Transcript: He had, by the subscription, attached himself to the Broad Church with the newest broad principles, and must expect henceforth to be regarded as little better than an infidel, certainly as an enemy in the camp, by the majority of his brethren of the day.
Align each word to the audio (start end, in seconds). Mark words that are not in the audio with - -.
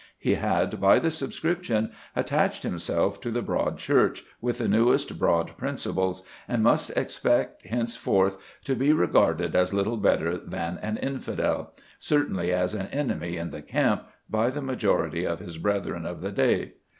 He 0.17 0.33
had, 0.33 0.81
by 0.81 0.97
the 0.97 1.11
subscription, 1.11 1.91
attached 2.15 2.63
himself 2.63 3.21
to 3.21 3.29
the 3.29 3.43
Broad 3.43 3.77
Church 3.77 4.23
with 4.41 4.57
the 4.57 4.67
newest 4.67 5.19
broad 5.19 5.55
principles, 5.57 6.23
and 6.47 6.63
must 6.63 6.89
expect 6.97 7.67
henceforth 7.67 8.39
to 8.63 8.75
be 8.75 8.93
regarded 8.93 9.55
as 9.55 9.75
little 9.75 9.97
better 9.97 10.39
than 10.39 10.79
an 10.79 10.97
infidel, 10.97 11.75
certainly 11.99 12.51
as 12.51 12.73
an 12.73 12.87
enemy 12.87 13.37
in 13.37 13.51
the 13.51 13.61
camp, 13.61 14.05
by 14.27 14.49
the 14.49 14.59
majority 14.63 15.23
of 15.23 15.37
his 15.37 15.59
brethren 15.59 16.07
of 16.07 16.21
the 16.21 16.31
day. 16.31 16.73